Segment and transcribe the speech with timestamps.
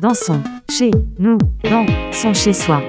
[0.00, 2.82] Dansons chez nous, dansons chez soi.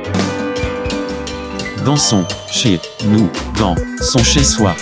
[1.85, 4.75] Dansons chez nous, dansons chez soi.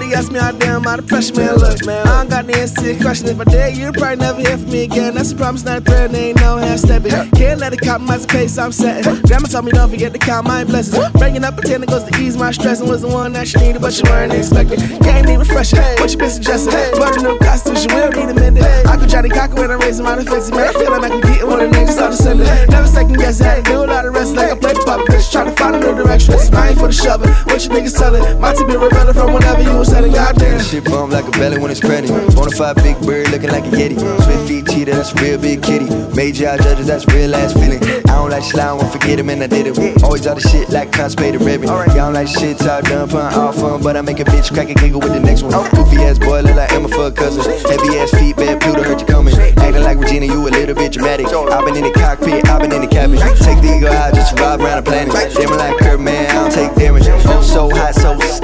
[0.00, 2.06] How damn how the pressure man look, man.
[2.06, 3.28] I don't got the answer to your question.
[3.28, 5.14] If I did, you'd probably never hear from me again.
[5.14, 7.12] That's a promise, not a threat, ain't no half stepping.
[7.32, 9.02] Can't let it compromise the pace I'm setting.
[9.22, 10.98] Grandma told me don't forget to count my blessings.
[11.14, 13.58] Bringing up a ten goes to ease my stress and was the one that she
[13.58, 14.80] needed, but she weren't expecting.
[15.00, 15.80] Can't even refreshing.
[15.98, 16.74] What you been suggesting?
[16.98, 18.64] But a new costume, she will need a minute.
[18.86, 20.68] I could try to cock when I'm raising my defenses, man.
[20.68, 22.46] I feel like I can get one of the niggas start descending.
[22.68, 25.06] Never second guess, hey, do a lot of rest like I play puppet.
[25.08, 26.32] Bitch, try to find a new direction.
[26.32, 27.30] This is mine for the shoving.
[27.48, 28.22] What you niggas telling?
[28.40, 30.12] My team been rebelling from whenever you was selling.
[30.12, 30.60] Goddamn.
[30.60, 32.12] Shit bum like a belly when it's pregnant.
[32.34, 33.98] Bonafide big bird looking like a yeti.
[34.24, 35.86] Swift feet cheetah, that's a real big kitty.
[36.14, 37.82] Major eye judges, that's real ass feeling.
[37.82, 40.02] I don't like slime, won't forget him, and I did it.
[40.02, 41.68] Always all the shit like constipated ribbon.
[41.68, 43.82] Y'all don't like shit, talk done, fun, all fun.
[43.82, 45.52] But I make a bitch crack a giggle with the next one.
[45.70, 47.42] Goofy ass boy, look like Emma for a cousin.
[47.70, 49.34] Heavy ass feet, bad Pluto hurt you coming.
[49.36, 51.26] Acting like Regina, you a little bit dramatic.
[51.26, 53.18] I've been in the cockpit, I've been in the cabin.
[53.18, 55.12] Take the eagle out just ride around the planet.
[55.34, 56.26] Damn like Kurt, man,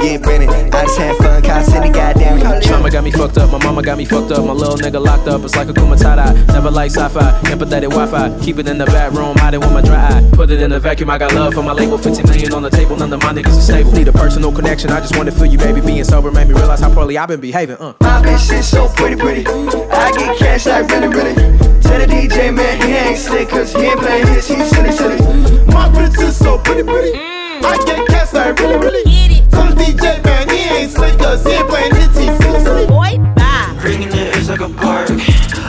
[0.03, 0.73] so skin.
[0.75, 2.61] I just had fun, constantly goddamn.
[2.63, 5.29] Trauma got me fucked up, my mama got me fucked up, my little nigga locked
[5.29, 5.43] up.
[5.45, 6.35] It's like a kumatada.
[6.49, 8.39] Never like sci-fi, empathetic Wi-Fi.
[8.41, 10.31] Keep it in the back room, hide it with my dry eye.
[10.33, 11.99] Put it in the vacuum, I got love for my label.
[11.99, 13.93] 50 million on the table, none of my niggas are stable.
[13.93, 15.81] Need a personal connection, I just wanna feel you, baby.
[15.81, 17.77] Being sober made me realize how poorly I've been behaving.
[17.77, 17.95] Uh.
[18.01, 19.47] My bitch shit so pretty, pretty.
[19.47, 21.35] I get cash like really, really.
[21.83, 25.19] Tell the DJ man he ain't slick, cause he ain't playing his, he's silly, silly.
[25.67, 27.13] My bitch is so pretty, pretty.
[27.19, 29.32] I get cash like really, really.
[29.73, 32.87] Tell the DJ man he ain't slick, cause he ain't playing his, he's silly, silly.
[32.87, 33.81] Boy, bye.
[33.83, 35.09] Ringing the ears like a park.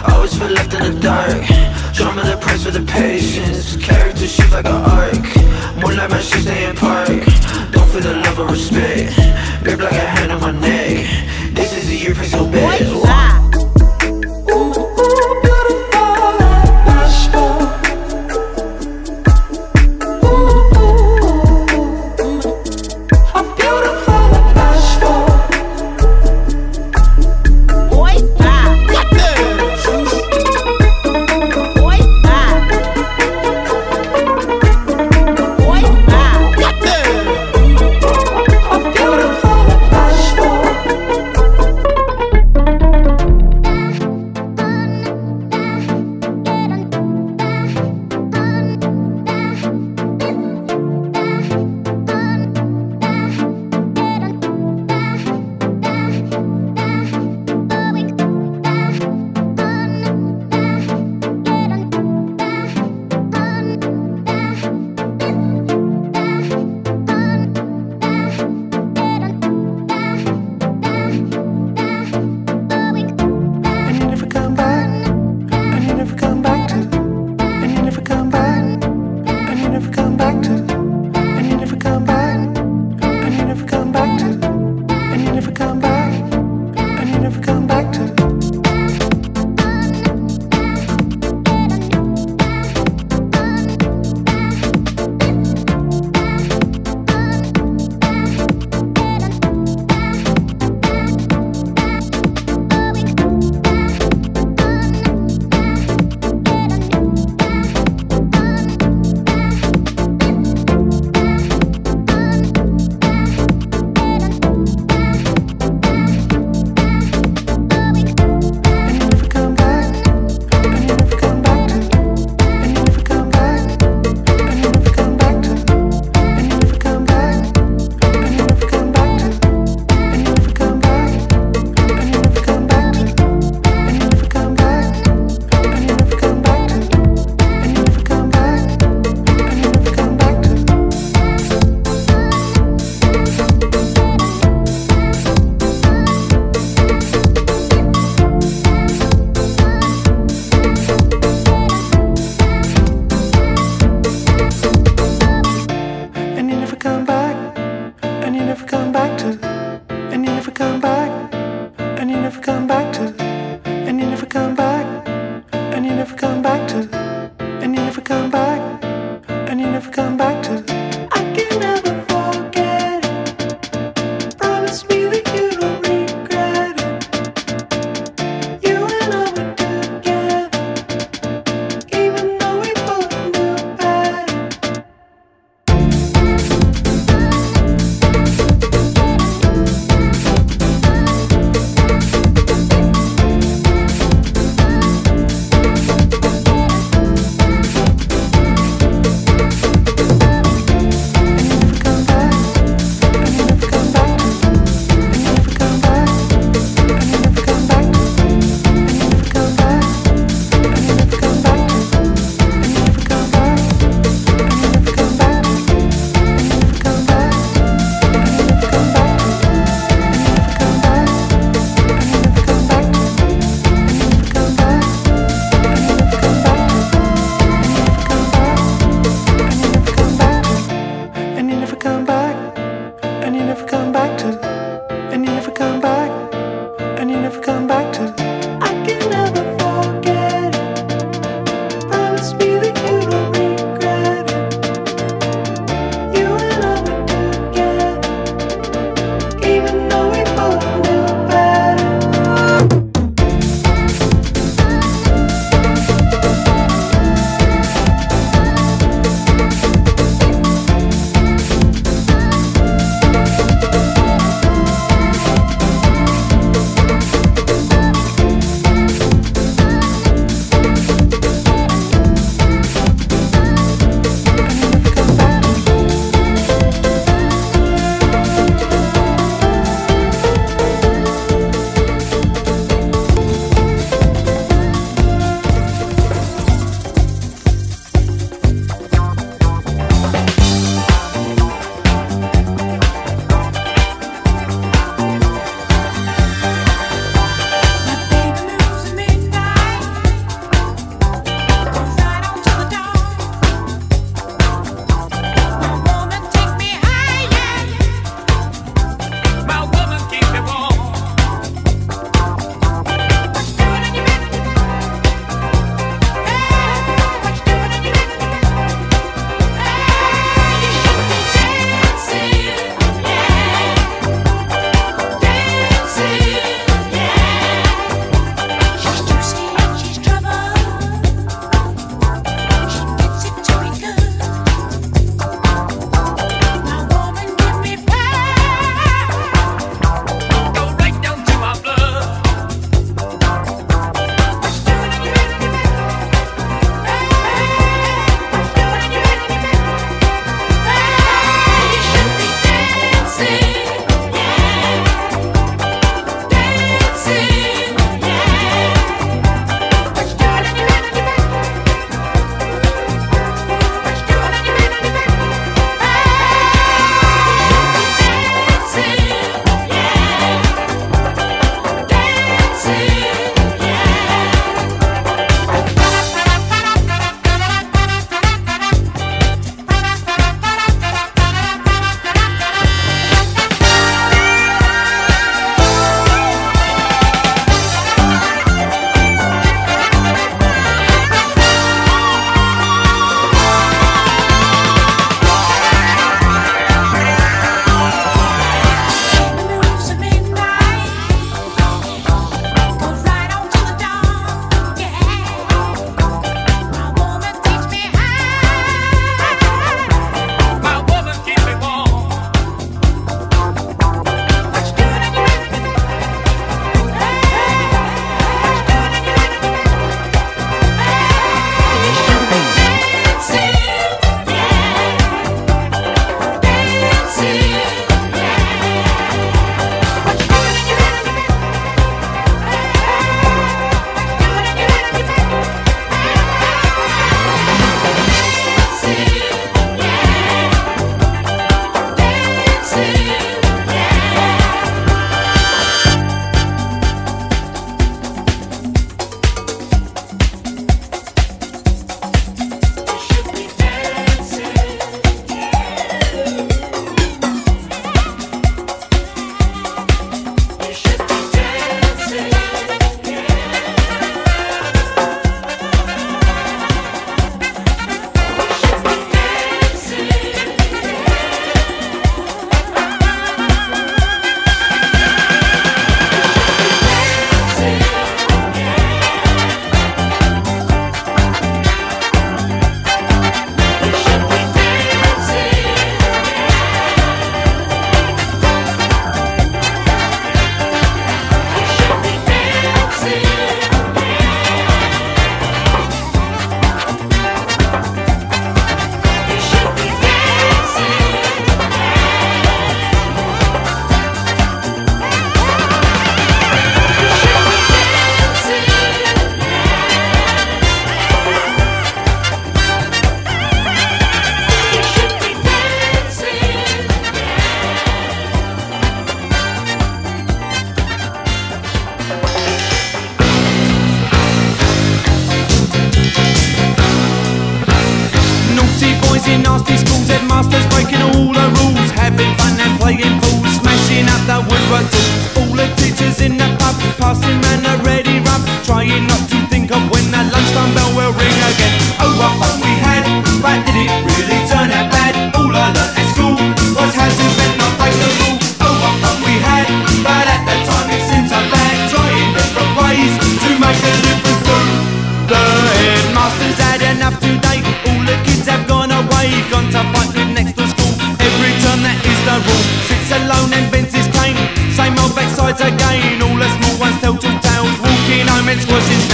[0.10, 1.46] Always feel left in the dark.
[1.94, 3.78] Drama the price for the patience.
[3.78, 5.14] Character shit like an arc.
[5.78, 7.08] Moonlight man, she stay in park.
[7.72, 9.16] Don't feel the love or respect.
[9.64, 11.23] Grip like a hand on my neck.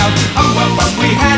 [0.09, 0.33] Snails.
[0.37, 1.28] Oh, what fun we had,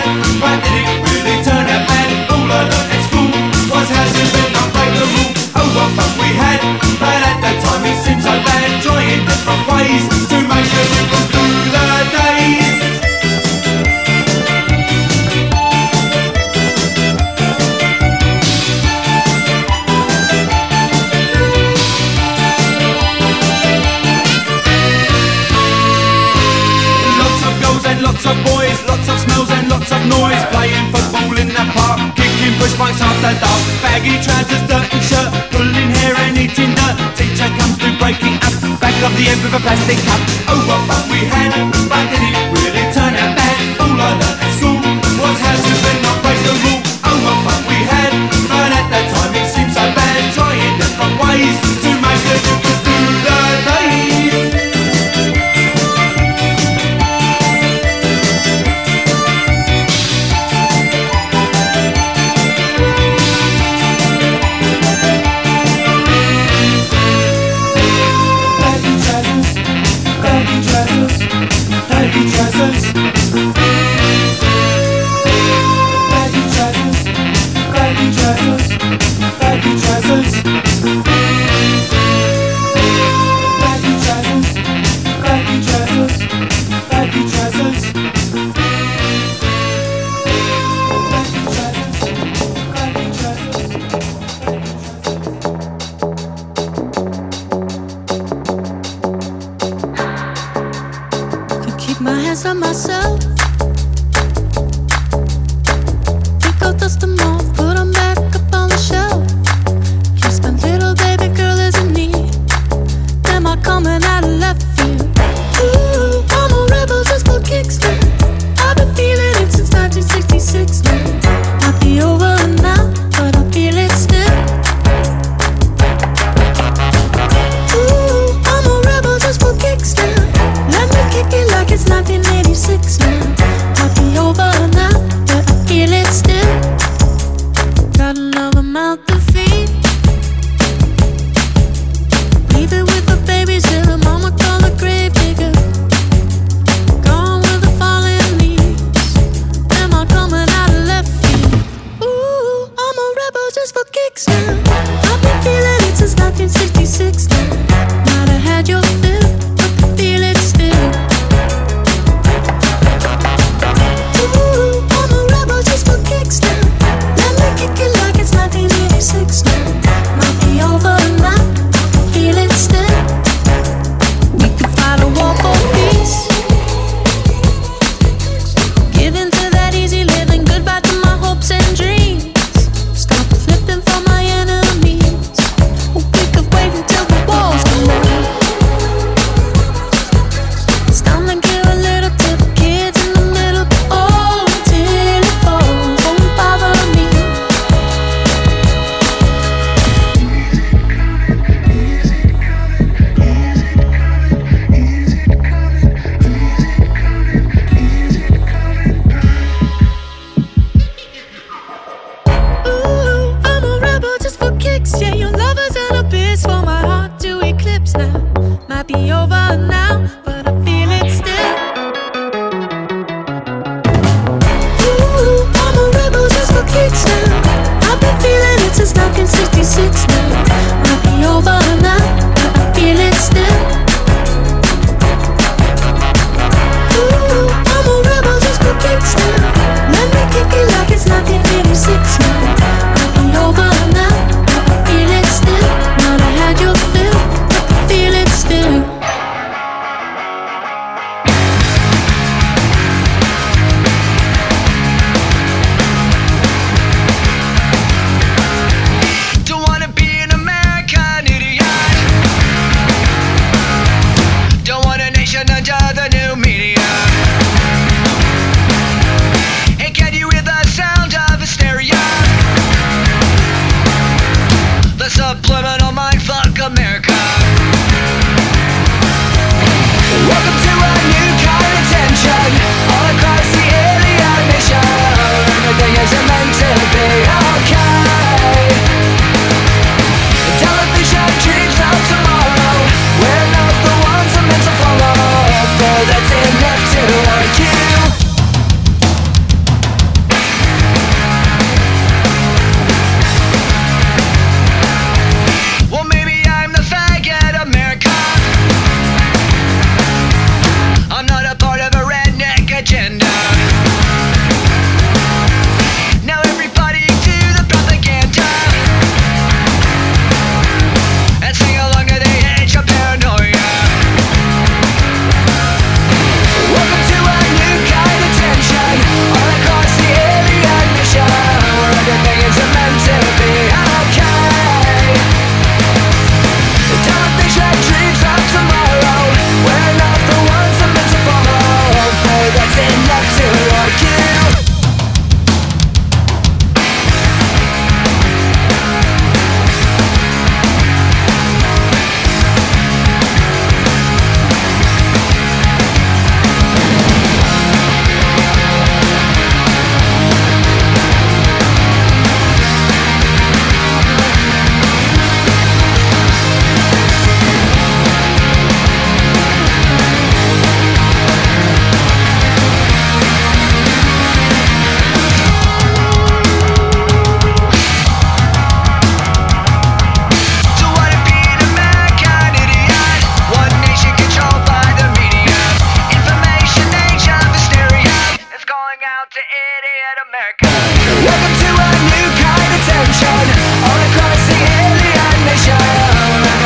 [228.84, 230.21] since 1966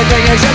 [0.08, 0.55] everything is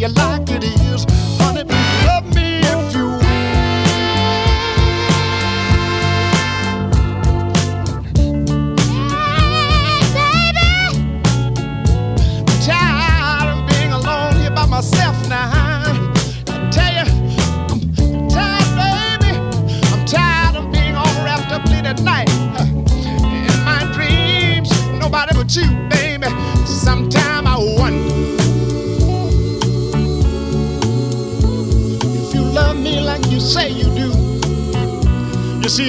[0.00, 1.29] you like it is.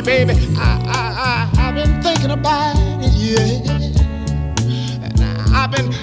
[0.01, 0.33] baby.
[0.57, 3.71] I, I, I, I've been thinking about it, yeah.
[5.03, 5.93] And I, I've been,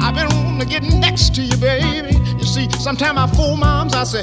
[0.00, 2.16] I've been wanting to get next to you, baby.
[2.38, 4.22] You see, sometimes I fool moms, I say,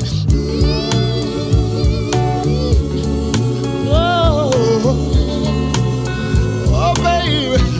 [3.90, 4.52] oh,
[6.70, 7.71] oh, baby.